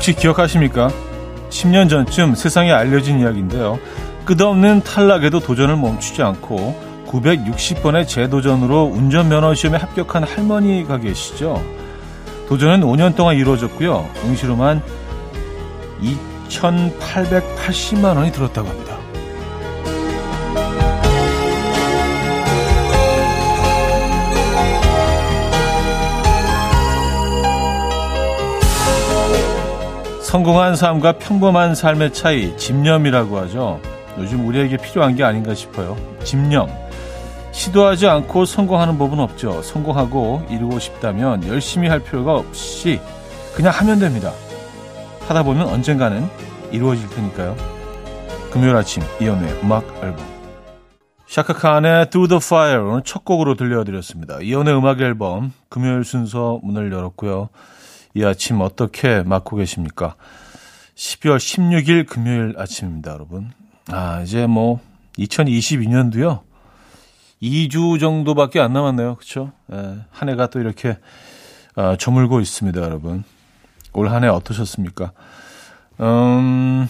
[0.00, 0.88] 혹시 기억하십니까?
[1.50, 3.78] 10년 전쯤 세상에 알려진 이야기인데요.
[4.24, 11.62] 끝없는 탈락에도 도전을 멈추지 않고 960번의 재도전으로 운전면허 시험에 합격한 할머니가 계시죠.
[12.48, 14.08] 도전은 5년 동안 이루어졌고요.
[14.24, 14.80] 응시로만
[16.48, 18.99] 2,880만 원이 들었다고 합니다.
[30.30, 33.80] 성공한 삶과 평범한 삶의 차이, 집념이라고 하죠.
[34.16, 35.96] 요즘 우리에게 필요한 게 아닌가 싶어요.
[36.22, 36.68] 집념.
[37.50, 39.60] 시도하지 않고 성공하는 법은 없죠.
[39.60, 43.00] 성공하고 이루고 싶다면 열심히 할 필요가 없이
[43.56, 44.30] 그냥 하면 됩니다.
[45.26, 46.24] 하다 보면 언젠가는
[46.70, 47.56] 이루어질 테니까요.
[48.52, 50.24] 금요일 아침 이연우의 음악 앨범
[51.26, 54.38] 샤카칸의 Through the Fire 오늘 첫 곡으로 들려드렸습니다.
[54.42, 57.48] 이연우의 음악 앨범 금요일 순서 문을 열었고요.
[58.14, 60.16] 이 아침 어떻게 맞고 계십니까?
[60.96, 63.50] 12월 16일 금요일 아침입니다, 여러분.
[63.88, 64.80] 아, 이제 뭐
[65.18, 66.42] 2022년도요.
[67.42, 69.14] 2주 정도밖에 안 남았네요.
[69.16, 69.52] 그렇죠?
[69.72, 70.98] 예, 한 해가 또 이렇게
[71.76, 73.24] 어, 저물고 있습니다, 여러분.
[73.92, 75.12] 올 한 해 어떠셨습니까?
[76.00, 76.86] 음,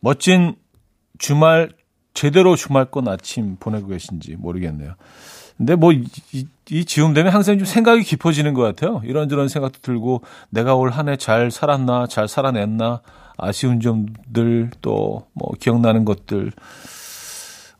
[0.00, 0.56] 멋진
[1.18, 1.70] 주말
[2.14, 4.94] 제대로 주말권 아침 보내고 계신지 모르겠네요.
[5.58, 6.06] 근데 뭐, 이,
[6.70, 9.02] 이 즈음 되면 항상 좀 생각이 깊어지는 것 같아요.
[9.04, 13.00] 이런저런 생각도 들고, 내가 올 한 해 잘 살았나, 잘 살아냈나,
[13.36, 16.52] 아쉬운 점들, 또, 뭐, 기억나는 것들,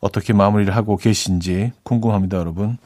[0.00, 2.78] 어떻게 마무리를 하고 계신지 궁금합니다, 여러분.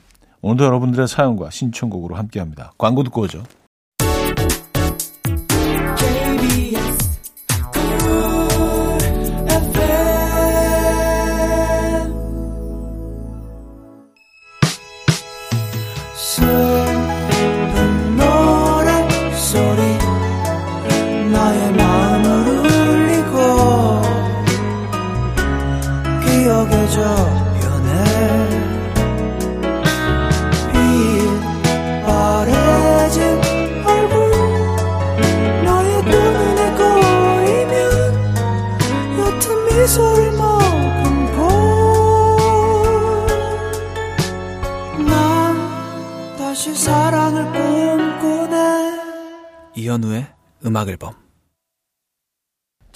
[0.43, 2.73] 오늘도 여러분들의 사연과 신청곡으로 함께 합니다.
[2.79, 3.43] 광고 듣고 오죠.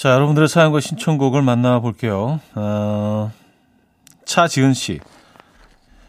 [0.06, 2.38] 자, 여러분들의 사연과 신청곡을 만나볼게요.
[2.54, 3.32] 어,
[4.24, 5.00] 차지은 씨.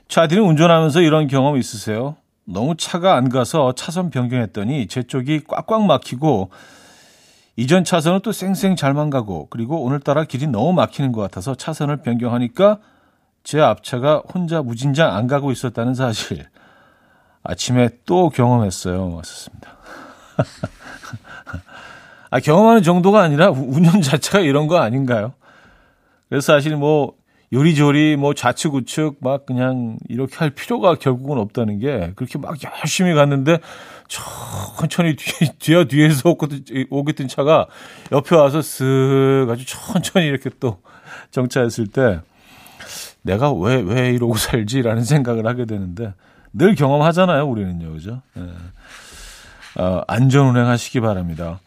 [0.08, 2.16] 차디는 운전하면서 이런 경험 있으세요?
[2.46, 6.52] 너무 차가 안 가서 차선 변경했더니 제 쪽이 꽉꽉 막히고
[7.56, 12.78] 이전 차선은 또 쌩쌩 잘만 가고 그리고 오늘따라 길이 너무 막히는 것 같아서 차선을 변경하니까
[13.44, 16.46] 제 앞차가 혼자 무진장 안 가고 있었다는 사실
[17.42, 19.16] 아침에 또 경험했어요.
[19.16, 19.76] 왔었습니다.
[22.30, 25.34] 아, 경험하는 정도가 아니라 운영 자체가 이런 거 아닌가요?
[26.30, 27.14] 그래서 사실 뭐
[27.54, 33.14] 요리조리 뭐 좌측 우측 막 그냥 이렇게 할 필요가 결국은 없다는 게 그렇게 막 열심히
[33.14, 33.60] 갔는데
[34.10, 36.36] 천천히 뒤에 뒤에 뒤에서
[36.90, 37.68] 오겠던 차가
[38.12, 40.82] 옆에 와서 쓱 아주 천천히 이렇게 또
[41.32, 42.20] 정차했을 때
[43.22, 46.14] 내가 왜 왜 이러고 살지라는 생각을 하게 되는데
[46.52, 48.22] 늘 경험하잖아요 우리는요 그죠?
[48.34, 48.44] 네.
[49.80, 51.60] 어, 안전 운행하시기 바랍니다.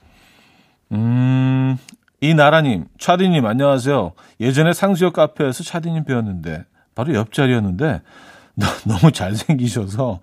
[0.92, 1.76] 음,
[2.20, 4.12] 이 나라님, 차디님 안녕하세요.
[4.40, 6.64] 예전에 상수역 카페에서 차디님 배웠는데
[6.94, 8.02] 바로 옆자리였는데
[8.86, 10.20] 너무 잘생기셔서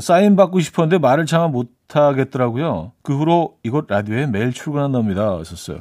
[0.00, 2.92] 사인 받고 싶었는데 말을 참 못하겠더라고요.
[3.02, 5.38] 그 후로 이곳 라디오에 매일 출근한답니다.
[5.38, 5.80] 하셨어요.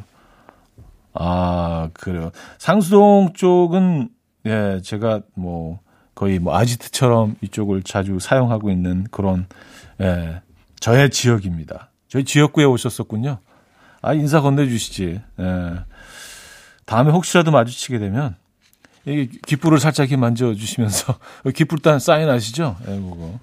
[1.14, 2.32] 아, 그래요.
[2.58, 4.10] 상수동 쪽은,
[4.46, 5.80] 예, 제가 뭐,
[6.14, 9.48] 거의 뭐 아지트처럼 이쪽을 자주 사용하고 있는 그런,
[10.02, 10.42] 예,
[10.80, 11.90] 저의 지역입니다.
[12.08, 13.40] 저희 지역구에 오셨었군요.
[14.02, 15.22] 아, 인사 건네주시지.
[15.40, 15.74] 예.
[16.86, 18.36] 다음에 혹시라도 마주치게 되면,
[19.06, 21.20] 이 귓불을 살짝 만져주시면서,
[21.54, 22.78] 귓불 단 사인 아시죠?
[22.88, 23.40] 예, 그거.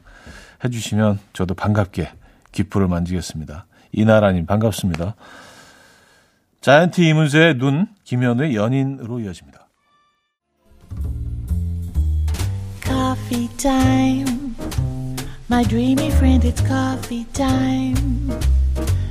[0.65, 2.11] 해주시면 저도 반갑게
[2.53, 3.67] 귓불을 만지겠습니다.
[3.93, 5.15] 이나라님, 반갑습니다.
[6.61, 9.69] 자이언트 이문세의 눈, 김현우의 연인으로 이어집니다.
[12.83, 14.25] Coffee.
[15.51, 18.64] My dreamy friend, it's coffee time.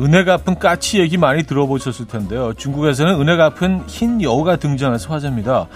[0.00, 2.54] 은혜 갚은 까치 얘기 많이 들어보셨을 텐데요.
[2.54, 5.66] 중국에서는 은혜 갚은 흰 여우가 등장해서 화제입니다.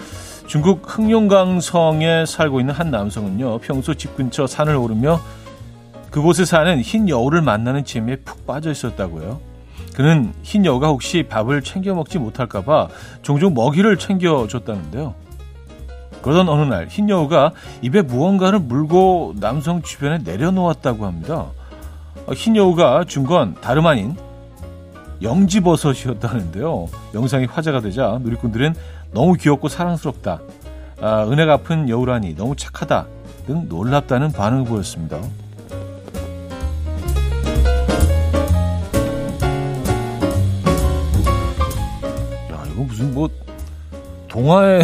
[0.47, 5.19] 중국 흑룡강성에 살고 있는 한 남성은요, 평소 집 근처 산을 오르며
[6.09, 9.39] 그곳에 사는 흰 여우를 만나는 재미에 푹 빠져 있었다고요.
[9.93, 12.87] 그는 흰 여우가 혹시 밥을 챙겨 먹지 못할까봐
[13.21, 15.13] 종종 먹이를 챙겨줬다는데요.
[16.23, 17.51] 그러던 어느 날 흰 여우가
[17.83, 21.45] 입에 무언가를 물고 남성 주변에 내려놓았다고 합니다.
[22.33, 24.15] 흰 여우가 준 건 다름 아닌
[25.21, 26.87] 영지버섯이었다는데요.
[27.13, 28.75] 영상이 화제가 되자 누리꾼들은
[29.11, 30.41] 너무 귀엽고 사랑스럽다.
[31.01, 33.07] 아, 은혜 갚은 여우라니 너무 착하다
[33.47, 35.19] 등 놀랍다는 반응을 보였습니다.
[42.71, 43.29] 이거 무슨 뭐
[44.27, 44.81] 동화에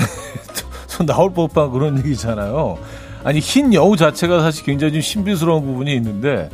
[1.05, 2.77] 나올 법한 그런 얘기잖아요.
[3.23, 6.49] 아니 흰 여우 자체가 사실 굉장히 좀 신비스러운 부분이 있는데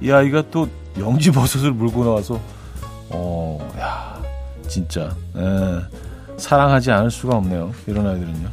[0.00, 0.68] 이 아이가 또
[0.98, 2.40] 영지 버섯을 물고 나와서
[3.10, 4.20] 어, 야,
[4.66, 5.80] 진짜 에, 예,
[6.36, 7.72] 사랑하지 않을 수가 없네요.
[7.86, 8.48] 이런 아이들은요.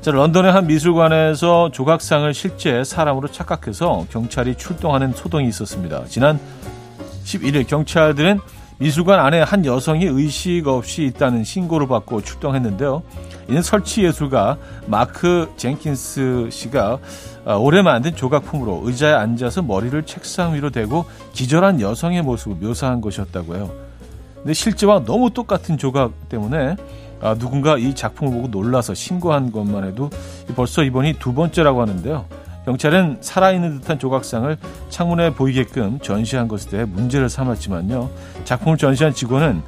[0.00, 6.04] 자, 런던의 한 미술관에서 조각상을 실제 사람으로 착각해서 경찰이 출동하는 소동이 있었습니다.
[6.06, 6.38] 지난
[7.24, 8.38] 11일 경찰들은
[8.78, 13.02] 미술관 안에 한 여성이 의식 없이 있다는 신고를 받고 출동했는데요.
[13.48, 16.98] 이는 설치 예술가 마크 젠킨스 씨가
[17.46, 23.70] 아, 오래 만든 조각품으로 의자에 앉아서 머리를 책상 위로 대고 기절한 여성의 모습을 묘사한 것이었다고요.
[24.34, 26.76] 근데 실제와 너무 똑같은 조각 때문에
[27.22, 30.10] 아, 누군가 이 작품을 보고 놀라서 신고한 것만 해도
[30.54, 32.26] 벌써 이번이 두 번째라고 하는데요.
[32.66, 34.56] 경찰은 살아있는 듯한 조각상을
[34.90, 38.10] 창문에 보이게끔 전시한 것에 대해 문제를 삼았지만요.
[38.44, 39.62] 작품을 전시한 직원은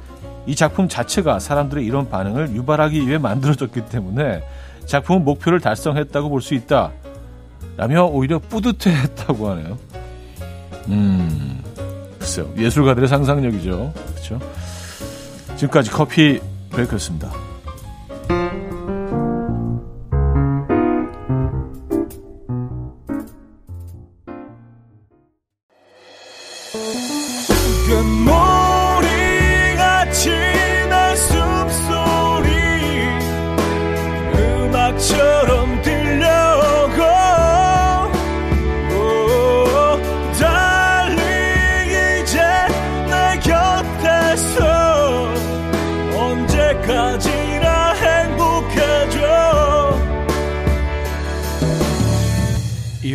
[0.45, 4.43] 이 작품 자체가 사람들의 이런 반응을 유발하기 위해 만들어졌기 때문에
[4.85, 6.91] 작품은 목표를 달성했다고 볼 수 있다.
[7.77, 9.77] 라며 오히려 뿌듯해 했다고 하네요.
[10.89, 11.63] 음,
[12.19, 12.49] 글쎄요.
[12.57, 13.93] 예술가들의 상상력이죠.
[14.11, 14.39] 그렇죠?
[15.55, 16.41] 지금까지 커피
[16.71, 17.31] 브레이크였습니다.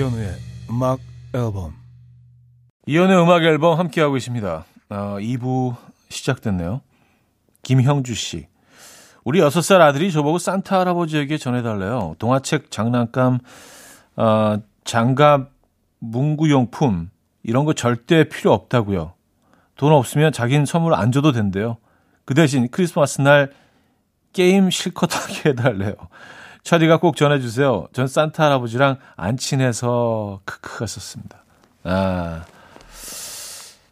[0.04, 0.34] 이현우의
[0.68, 1.00] 음악
[1.32, 1.72] 앨범
[2.86, 4.64] 이현우의 음악 앨범 함께하고 있습니다.
[4.90, 5.74] 어, 2부
[6.10, 6.82] 시작됐네요.
[7.62, 8.46] 김형주 씨.
[9.24, 12.16] 우리 6살 아들이 저보고 산타 할아버지에게 전해달래요.
[12.18, 13.38] 동화책, 장난감,
[14.16, 15.50] 어, 장갑,
[16.00, 17.08] 문구용품
[17.42, 19.14] 이런 거 절대 필요 없다고요.
[19.76, 21.78] 돈 없으면 자기는 선물 안 줘도 된대요.
[22.26, 23.52] 그 대신 크리스마스 날
[24.34, 25.94] 게임 실컷 하게 해달래요.
[26.64, 27.88] 차디가 꼭 전해주세요.
[27.92, 31.44] 전 산타 할아버지랑 안 친해서 크크 했었습니다.
[31.84, 32.44] 아,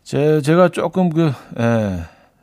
[0.02, 2.00] 제, 제가 조금 그, 에,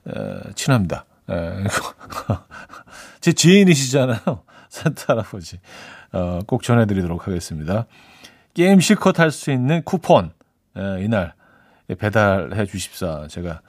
[0.08, 1.06] 에, 친합니다.
[1.30, 1.34] 에,
[3.22, 4.44] 제 지인이시잖아요.
[4.70, 5.60] 산타 할아버지.
[6.12, 7.86] 어, 꼭 전해드리도록 하겠습니다.
[8.54, 10.32] 게임 실컷 할 수 있는 쿠폰,
[10.78, 11.34] 에, 이날
[11.98, 13.28] 배달해 주십사.
[13.28, 13.62] 제가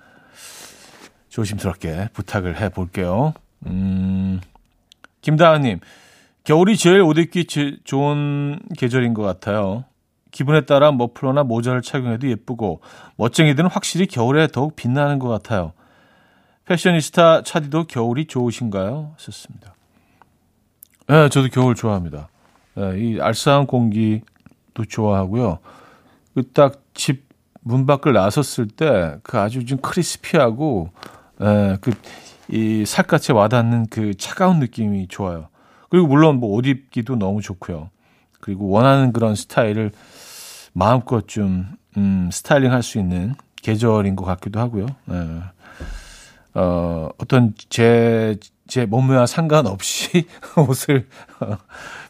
[1.30, 3.32] 조심스럽게 부탁을 해 볼게요.
[3.66, 4.40] 음,
[5.22, 5.80] 김다은님,
[6.44, 7.46] 겨울이 제일 옷 입기
[7.84, 9.84] 좋은 계절인 것 같아요.
[10.30, 12.80] 기분에 따라 머플러나 모자를 착용해도 예쁘고
[13.16, 15.72] 멋쟁이들은 확실히 겨울에 더욱 빛나는 것 같아요.
[16.66, 19.14] 패셔니스타 차디도 겨울이 좋으신가요?
[19.18, 19.74] 썼습니다.
[21.08, 22.28] 네, 저도 겨울 좋아합니다.
[22.74, 25.58] 네, 이 알싸한 공기도 좋아하고요.
[26.34, 27.24] 그딱집
[27.62, 30.90] 문 밖을 나섰을 때 그 아주 좀 크리스피하고
[31.38, 35.48] 네, 그이 살갗에 와닿는 그 차가운 느낌이 좋아요.
[35.90, 37.90] 그리고 물론 뭐 옷 입기도 너무 좋고요.
[38.40, 39.90] 그리고 원하는 그런 스타일을
[40.72, 41.66] 마음껏 좀
[41.96, 44.86] 음, 스타일링 할 수 있는 계절인 것 같기도 하고요.
[45.04, 45.40] 네.
[46.54, 51.06] 어, 어떤 제, 제 몸매와 상관없이 옷을
[51.40, 51.58] 어,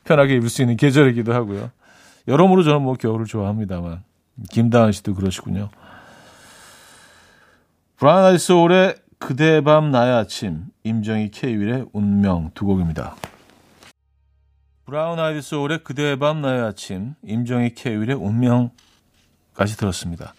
[0.04, 1.70] 편하게 입을 수 있는 계절이기도 하고요.
[2.28, 4.02] 여러모로 저는 뭐 겨울을 좋아합니다만.
[4.50, 5.70] 김다은 씨도 그러시군요.
[7.96, 13.16] 브라운 아이드 소울의 그대 밤 나의 아침, 임정희 케이윌의 운명 두 곡입니다.
[14.90, 20.34] 브라운 아이드 소울의 그대의 밤 나의 아침, 임정희 케이윌의 운명까지 들었습니다.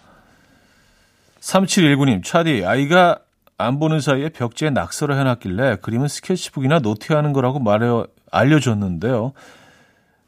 [1.39, 3.19] 3719님, 차디, 아이가
[3.57, 9.31] 안 보는 사이에 벽지에 낙서를 해놨길래 그림은 스케치북이나 노트에 하는 거라고 말해 알려줬는데요.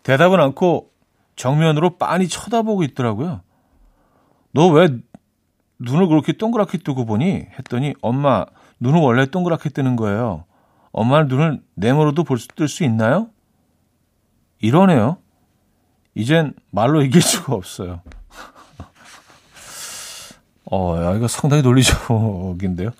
[0.03, 0.89] 대답은 않고
[1.35, 3.41] 정면으로 빤히 쳐다보고 있더라고요.
[4.53, 4.87] 너 왜
[5.79, 7.47] 눈을 그렇게 동그랗게 뜨고 보니?
[7.59, 8.45] 했더니 엄마,
[8.79, 10.45] 눈은 원래 동그랗게 뜨는 거예요.
[10.93, 13.32] 엄마는 눈을 네모로도 볼 수, 뜰 수 있나요?
[14.63, 15.17] 이러네요.
[16.15, 18.01] 이젠 말로 이길 수가 없어요.
[20.71, 22.91] 어, 야, 이거 상당히 논리적인데요.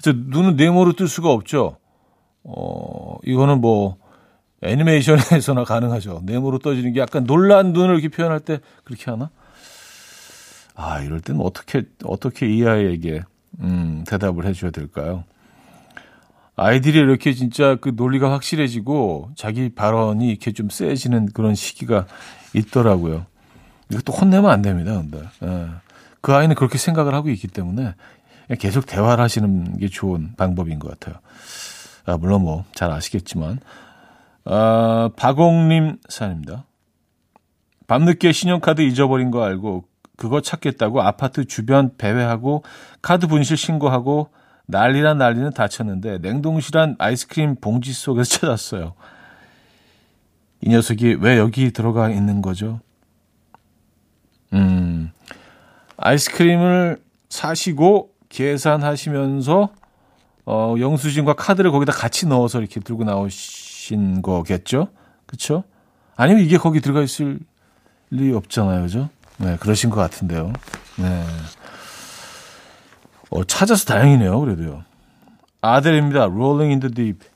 [0.00, 1.76] 저 눈은 네모로 뜰 수가 없죠.
[2.42, 3.96] 어, 이거는 뭐
[4.62, 6.22] 애니메이션에서나 가능하죠.
[6.24, 9.30] 네모로 떠지는 게 약간 놀란 눈을 이렇게 표현할 때 그렇게 하나?
[10.74, 13.22] 아, 이럴 때는 어떻게 어떻게 이 아이에게
[13.60, 15.22] 음, 대답을 해줘야 될까요?
[16.56, 22.06] 아이들이 이렇게 진짜 그 논리가 확실해지고 자기 발언이 이렇게 좀 세지는 그런 시기가
[22.54, 23.26] 있더라고요.
[23.90, 25.22] 이것도 혼내면 안 됩니다, 근데.
[25.42, 25.68] 예.
[26.20, 27.94] 그 아이는 그렇게 생각을 하고 있기 때문에
[28.58, 31.20] 계속 대화를 하시는 게 좋은 방법인 것 같아요.
[32.06, 33.58] 아, 물론 뭐 잘 아시겠지만.
[34.44, 36.64] 아, 박옥님 사연입니다.
[37.86, 39.84] 밤늦게 신용카드 잊어버린 거 알고
[40.16, 42.62] 그거 찾겠다고 아파트 주변 배회하고
[43.02, 44.30] 카드 분실 신고하고
[44.66, 48.94] 난리란 난리는 다쳤는데 냉동실한 아이스크림 봉지 속에서 찾았어요.
[50.60, 52.80] 이 녀석이 왜 여기 들어가 있는 거죠?
[54.54, 55.12] 음,
[55.96, 59.68] 아이스크림을 사시고 계산하시면서
[60.46, 64.88] 어, 영수증과 카드를 거기다 같이 넣어서 이렇게 들고 나오신 거겠죠?
[65.26, 65.64] 그쵸?
[66.16, 67.38] 아니면 이게 거기 들어가 있을
[68.10, 68.82] 리 없잖아요.
[68.82, 69.08] 그죠?
[69.38, 70.52] 네, 그러신 것 같은데요.
[70.96, 71.24] 네.
[73.34, 74.38] 어, 찾아서 다행이네요.
[74.40, 74.84] 그래도요.
[75.60, 76.26] 아델입니다.
[76.26, 77.26] Rolling in the Deep.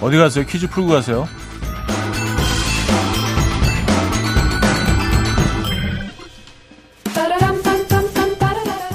[0.00, 0.46] 어디 가세요?
[0.46, 1.28] 퀴즈 풀고 가세요.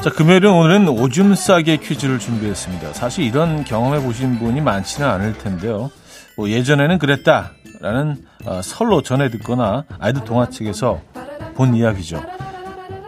[0.03, 2.91] 자, 금요일은 오늘은 오줌 싸게 퀴즈를 준비했습니다.
[2.91, 5.91] 사실 이런 경험해 보신 분이 많지는 않을 텐데요.
[6.35, 10.99] 뭐 예전에는 그랬다라는 어, 설로 전해 듣거나 아이들 동화책에서
[11.55, 12.21] 본 이야기죠.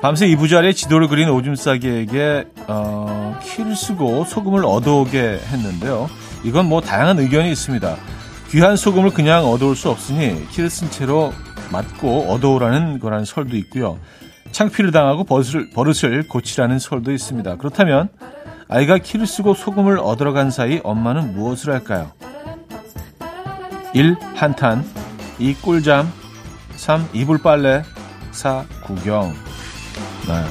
[0.02, 6.10] 밤새 이부자리에 지도를 그린 오줌 싸기에게 어, 키를 쓰고 소금을 얻어오게 했는데요.
[6.46, 7.94] 이건 뭐 다양한 의견이 있습니다.
[8.52, 11.34] 귀한 소금을 그냥 얻어올 수 없으니 키를 쓴 채로
[11.74, 14.00] 맞고 얻어오라는 거라는 설도 있고요.
[14.52, 17.58] 창피를 당하고 버릇을, 버릇을 고치라는 설도 있습니다.
[17.58, 18.10] 그렇다면
[18.68, 22.12] 아이가 키를 쓰고 소금을 얻으러 간 사이 엄마는 무엇을 할까요?
[23.94, 24.16] 1.
[24.36, 24.84] 한탄
[25.40, 25.54] 2.
[25.56, 26.12] 꿀잠
[26.76, 27.10] 3.
[27.14, 27.84] 이불 빨래
[28.32, 28.66] 4.
[28.84, 29.34] 구경
[30.28, 30.44] 네.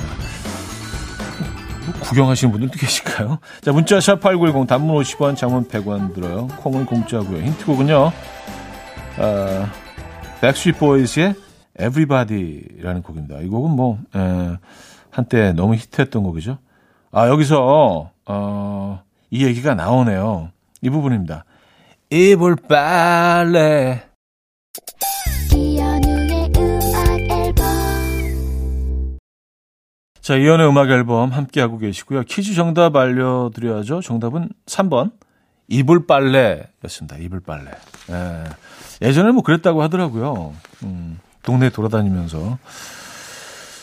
[2.01, 3.39] 구경하시는 분들도 계실까요?
[3.61, 6.47] 자, 문자 샵8910 단문 50원, 장문 100원 들어요.
[6.59, 7.43] 콩은 공짜고요.
[7.43, 8.13] 힌트곡은요.
[9.19, 9.69] 어,
[10.41, 11.35] 백스트리트 보이즈의
[11.79, 13.41] Everybody라는 곡입니다.
[13.41, 14.57] 이 곡은 뭐 에,
[15.11, 16.59] 한때 너무 히트했던 곡이죠.
[17.11, 20.51] 아, 여기서 어, 이 얘기가 나오네요.
[20.83, 21.45] 이 부분입니다.
[22.11, 24.03] 이불 빨래
[30.21, 32.23] 자, 이연의 음악 앨범 함께하고 계시고요.
[32.23, 34.01] 퀴즈 정답 알려드려야죠.
[34.01, 35.13] 정답은 3번.
[35.69, 37.19] 이불 빨래였습니다.
[37.19, 37.71] 이불 빨래.
[38.11, 39.07] 예.
[39.07, 40.55] 예전에 뭐 그랬다고 하더라고요.
[40.85, 42.59] 음, 동네 돌아다니면서.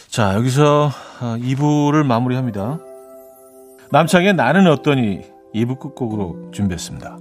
[0.10, 2.80] 자, 여기서 2부를 어, 마무리합니다.
[3.92, 5.22] 남창의 나는 어떠니
[5.54, 7.18] 2부 끝곡으로 준비했습니다.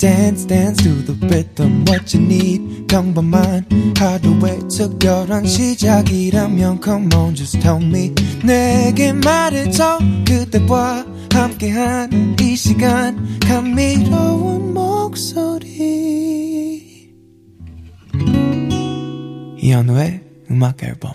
[0.00, 1.84] Dance, dance to the rhythm.
[1.86, 3.66] What you need, 평범한
[3.98, 8.14] 하루의 특별한 시작이라면 Come on, just tell me.
[8.42, 11.04] 내게 말해줘 그대와
[11.34, 15.68] 함께한 이 시간 감미로운 목소리.
[19.58, 21.12] 이현우의 음악 앨범.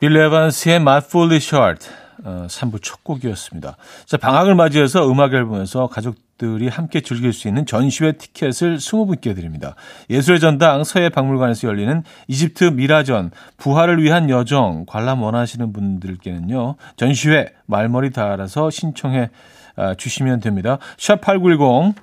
[0.00, 1.97] 빌리 에반스의 My Foolish Heart.
[2.24, 3.76] 어, 3부 첫 곡이었습니다.
[4.06, 9.74] 자, 방학을 맞이해서 음악 앨범에서 가족들이 함께 즐길 수 있는 전시회 티켓을 20분께 드립니다.
[10.10, 16.76] 예술의 전당 서해 박물관에서 열리는 이집트 미라전 부활을 위한 여정 관람 원하시는 분들께는요.
[16.96, 19.30] 전시회 말머리 달아서 신청해
[19.76, 20.78] 아, 주시면 됩니다.
[20.96, 21.94] 샵8910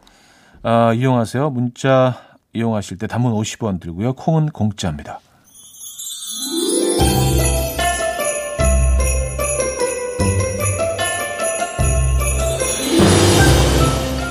[0.64, 1.50] 아, 이용하세요.
[1.50, 2.18] 문자
[2.54, 4.14] 이용하실 때 단문 50원 들고요.
[4.14, 5.20] 콩은 공짜입니다.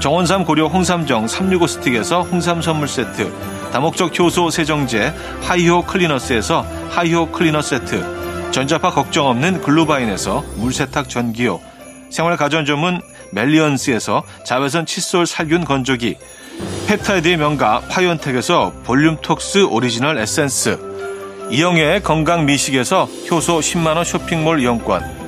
[0.00, 3.32] 정원삼 고려 홍삼정 365 스틱에서 홍삼 선물 세트
[3.72, 5.12] 다목적 효소 세정제
[5.42, 11.60] 하이호 클리너스에서 하이호 클리너 세트 전자파 걱정 없는 글루바인에서 물세탁 전기요
[12.10, 13.00] 생활 가전 전문
[13.32, 16.16] 멜리언스에서 자외선 칫솔 살균 건조기
[16.86, 20.78] 펩타이드의 명가 파이온텍에서 볼륨톡스 오리지널 에센스
[21.50, 25.27] 이영애의 건강 미식에서 효소 10만원 쇼핑몰 이용권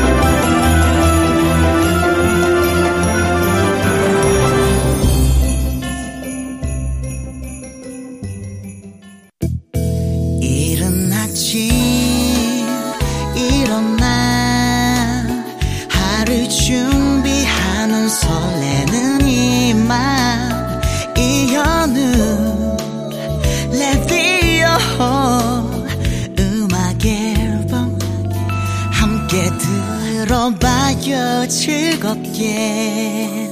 [30.21, 33.49] 들어봐요 즐겁게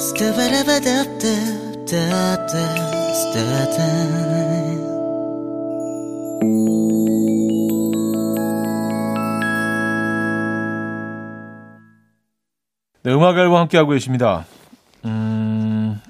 [0.00, 2.46] 스타바라바답답답답
[13.02, 14.46] 네, 음악 앨범 함께하고 계십니다.
[15.04, 16.00] 음,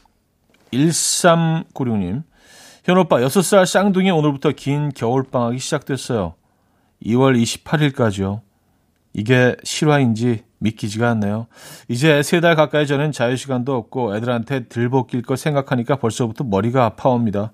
[0.70, 2.22] 1396님.
[2.84, 6.34] 현오빠, 6살 쌍둥이 오늘부터 긴 겨울방학이 시작됐어요.
[7.04, 8.53] 2월 28일까지요.
[9.14, 11.46] 이게 실화인지 믿기지가 않네요.
[11.88, 17.52] 이제 세 달 가까이 저는 자유시간도 없고 애들한테 들볶일 거 생각하니까 벌써부터 머리가 아파옵니다.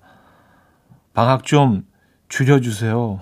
[1.13, 1.83] 방학 좀
[2.29, 3.19] 줄여주세요.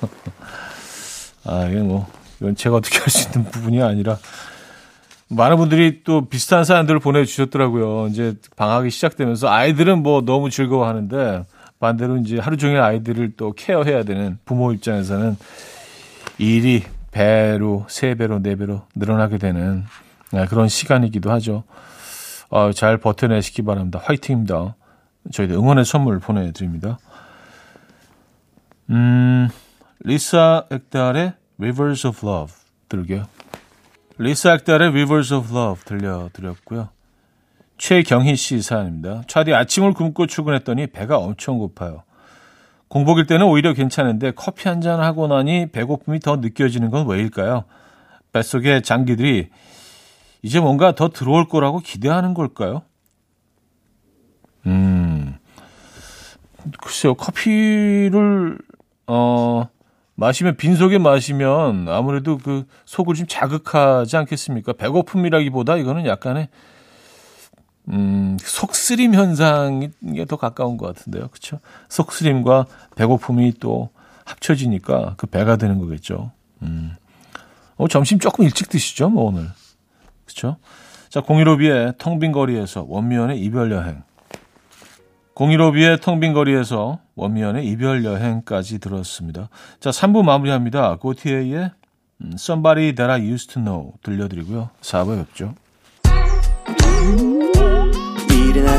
[1.44, 2.06] 아, 이게 뭐,
[2.40, 4.18] 이건 제가 어떻게 할 수 있는 부분이 아니라
[5.28, 8.08] 많은 분들이 또 비슷한 사연들을 보내주셨더라고요.
[8.08, 11.44] 이제 방학이 시작되면서 아이들은 뭐 너무 즐거워하는데
[11.78, 15.36] 반대로 이제 하루 종일 아이들을 또 케어해야 되는 부모 입장에서는
[16.38, 19.84] 일이 배로, 세 배로, 네 배로 늘어나게 되는
[20.32, 21.62] 네, 그런 시간이기도 하죠.
[22.48, 24.00] 어, 잘 버텨내시기 바랍니다.
[24.02, 24.74] 화이팅입니다.
[25.30, 26.98] 저희들 응원의 선물 보내드립니다.
[28.90, 29.48] 음,
[30.00, 32.54] 리사 액달의 Rivers of Love
[32.88, 33.24] 들게요.
[34.18, 36.88] 리사 액달의 Rivers of Love 들려드렸고요.
[37.78, 39.22] 최경희 씨 사연입니다.
[39.26, 42.04] 차디 아침을 굶고 출근했더니 배가 엄청 고파요.
[42.92, 47.64] 공복일 때는 오히려 괜찮은데 커피 한 잔 하고 나니 배고픔이 더 느껴지는 건 왜일까요?
[48.32, 49.48] 뱃속의 장기들이
[50.42, 52.82] 이제 뭔가 더 들어올 거라고 기대하는 걸까요?
[54.66, 55.38] 음,
[56.82, 58.58] 글쎄요, 커피를,
[59.06, 59.68] 어,
[60.16, 64.74] 마시면, 빈속에 마시면 아무래도 그 속을 좀 자극하지 않겠습니까?
[64.74, 66.48] 배고픔이라기보다 이거는 약간의,
[67.88, 69.90] 음, 속쓰림 현상에
[70.28, 71.28] 더 가까운 것 같은데요.
[71.28, 71.58] 그쵸?
[71.88, 72.66] 속쓰림과
[72.96, 73.90] 배고픔이 또
[74.24, 76.30] 합쳐지니까 그 배가 되는 거겠죠.
[76.62, 76.96] 음.
[77.76, 79.48] 어, 점심 조금 일찍 드시죠, 뭐, 오늘.
[80.24, 80.56] 그쵸?
[81.08, 84.02] 자, 공일오비의 텅빈 거리에서 원미연의 이별 여행.
[85.34, 89.48] 공일오비의 텅빈 거리에서 원미연의 이별 여행까지 들었습니다.
[89.80, 90.96] 자, 3부 마무리합니다.
[90.96, 91.72] 고티에의
[92.34, 94.70] Somebody That I Used to Know 들려드리고요.
[94.80, 95.54] 4부에 뵙죠.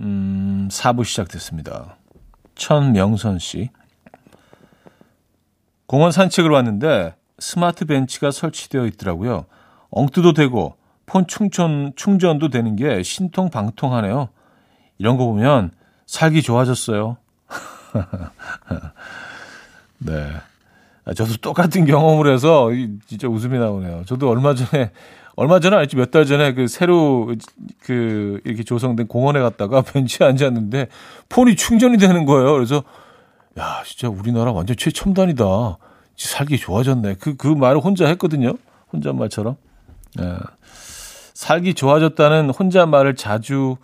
[0.00, 1.96] 음, 4부 시작됐습니다.
[2.54, 3.70] 천명선 씨.
[5.86, 9.46] 공원 산책을 왔는데 스마트 벤치가 설치되어 있더라고요.
[9.90, 14.28] 엉뜨도 되고 폰 충전, 충전도 되는 게 신통방통하네요.
[14.98, 15.70] 이런 거 보면
[16.06, 17.16] 살기 좋아졌어요.
[19.98, 20.32] 네.
[21.04, 22.70] 아, 저도 똑같은 경험을 해서
[23.06, 24.04] 진짜 웃음이 나오네요.
[24.06, 24.90] 저도 얼마 전에
[25.36, 27.32] 얼마 전에 아니지 몇 달 전에 그 새로
[27.80, 30.88] 그 이렇게 조성된 공원에 갔다가 벤치에 앉았는데
[31.28, 32.52] 폰이 충전이 되는 거예요.
[32.54, 32.82] 그래서
[33.58, 35.44] 야 진짜 우리나라 완전 최첨단이다.
[36.16, 37.16] 살기 좋아졌네.
[37.16, 38.54] 그 그 말을 혼자 했거든요.
[38.92, 39.56] 혼잣말처럼.
[40.20, 40.36] 예.
[41.34, 43.76] 살기 좋아졌다는 혼잣말을 자주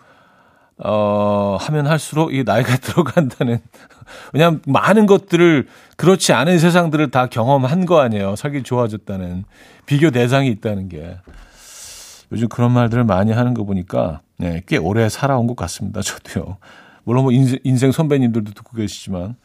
[0.78, 3.60] 어, 하면 할수록 이 나이가 들어간다는.
[4.32, 8.36] 왜냐하면 많은 것들을 그렇지 않은 세상들을 다 경험한 거 아니에요.
[8.36, 9.44] 살기 좋아졌다는
[9.86, 11.18] 비교 대상이 있다는 게.
[12.32, 16.00] 요즘 그런 말들을 많이 하는 거 보니까 네, 꽤 오래 살아온 것 같습니다.
[16.02, 16.56] 저도요.
[17.04, 19.36] 물론 뭐 인생, 인생 선배님들도 듣고 계시지만.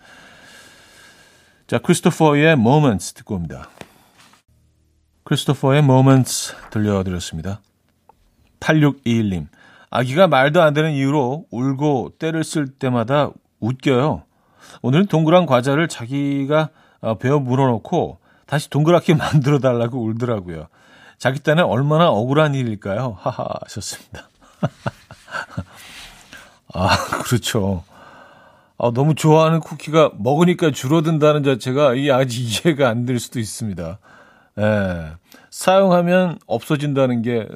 [1.68, 3.70] 자, 크리스토퍼의 Moments 듣고 옵니다.
[5.26, 7.60] 크리스토퍼의 Moments 들려드렸습니다.
[8.62, 9.48] 8621님.
[9.90, 14.24] 아기가 말도 안 되는 이유로 울고 때를 쓸 때마다 웃겨요.
[14.82, 16.70] 오늘은 동그란 과자를 자기가
[17.02, 20.68] 어, 베어 물어놓고 다시 동그랗게 만들어 달라고 울더라고요.
[21.18, 23.18] 자기 딴에 얼마나 억울한 일일까요?
[23.20, 24.30] 하하 하셨습니다.
[26.74, 27.84] 아, 그렇죠.
[28.78, 33.98] 아, 너무 좋아하는 쿠키가 먹으니까 줄어든다는 자체가 이 아직 이해가 안 될 수도 있습니다.
[34.60, 35.12] 예.
[35.50, 37.48] 사용하면 없어진다는 게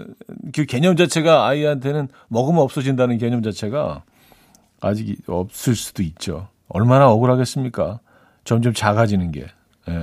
[0.54, 4.04] 그 개념 자체가 아이한테는 먹으면 없어진다는 개념 자체가
[4.80, 6.47] 아직 없을 수도 있죠.
[6.73, 7.99] 얼마나 억울하겠습니까?
[8.43, 9.41] 점점 작아지는 게.
[9.89, 9.93] 예.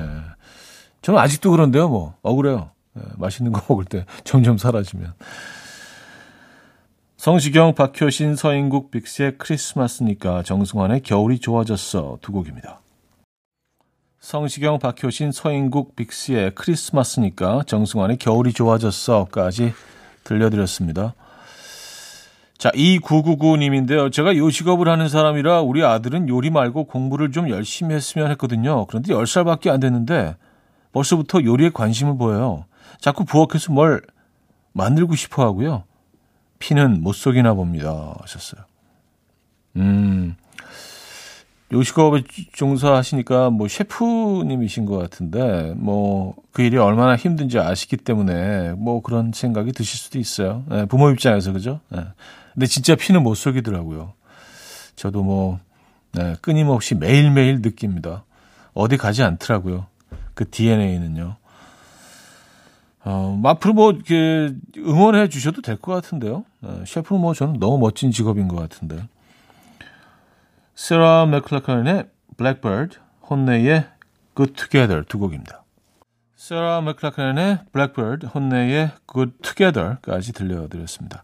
[1.03, 2.15] 저는 아직도 그런데요, 뭐.
[2.23, 2.71] 억울해요.
[2.97, 5.15] 예, 맛있는 거 먹을 때 점점 사라지면.
[7.17, 12.81] 성시경, 박효신, 서인국, 빅스의 크리스마스니까 정승환의 겨울이 좋아졌어 두 곡입니다.
[14.21, 19.73] 성시경, 박효신, 서인국, 빅스의 크리스마스니까 정승환의 겨울이 좋아졌어까지
[20.23, 21.15] 들려드렸습니다.
[22.59, 24.11] 자, 2999님인데요.
[24.11, 28.85] 제가 요식업을 하는 사람이라 우리 아들은 요리 말고 공부를 좀 열심히 했으면 했거든요.
[28.87, 30.37] 그런데 10살밖에 안 됐는데
[30.93, 32.65] 벌써부터 요리에 관심을 보여요.
[33.01, 34.03] 자꾸 부엌에서 뭘
[34.73, 35.85] 만들고 싶어 하고요.
[36.59, 38.17] 피는 못 속이나 봅니다.
[38.21, 38.63] 하셨어요.
[39.77, 40.35] 음,
[41.73, 49.31] 요식업에 종사하시니까 뭐 셰프님이신 것 같은데 뭐 그 일이 얼마나 힘든지 아시기 때문에 뭐 그런
[49.33, 50.65] 생각이 드실 수도 있어요.
[50.69, 51.79] 네, 부모 입장에서 그죠?
[51.89, 52.01] 네.
[52.59, 54.15] 근데 진짜 피는 못 속이더라고요.
[54.97, 55.61] 저도 뭐
[56.11, 58.25] 네, 끊임없이 매일매일 느낍니다.
[58.75, 59.87] 어디 가지 않더라고요.
[60.35, 61.37] 그 DNA는요.
[63.05, 66.45] 어, 앞으로 뭐, 이렇게 응원해 주셔도 될 것 같은데요.
[66.59, 69.09] 네, 셰프는 뭐 저는 너무 멋진 직업인 것 같은데.
[70.75, 72.99] 세라 맥클라칸의 Blackbird,
[73.31, 73.87] 혼내의
[74.35, 75.63] Good Together 두 곡입니다.
[76.35, 81.23] 세라 맥클라칸의 Blackbird, 혼내의 Good Together까지 들려드렸습니다.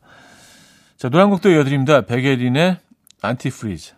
[0.97, 2.03] 자, 노래 한 곡도 이어드립니다.
[2.03, 2.79] 백예린의
[3.25, 3.95] Antifreeze.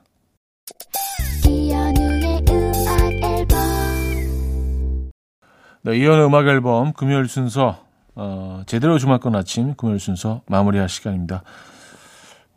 [5.83, 11.43] 네, 이현의 음악 앨범 금요일 순서 어, 제대로 주말권 아침 금요일 순서 마무리할 시간입니다.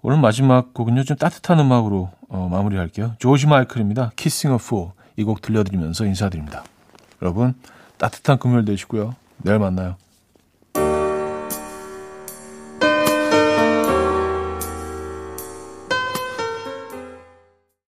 [0.02, 3.16] 오늘 마지막 곡은요 좀 따뜻한 음악으로 어, 마무리할게요.
[3.20, 4.12] 조지 마이클입니다.
[4.16, 6.64] Kissing a Fool 이곡 들려드리면서 인사드립니다.
[7.22, 7.54] 여러분
[7.98, 9.16] 따뜻한 금요일 되시고요.
[9.38, 9.98] 내일 만나요.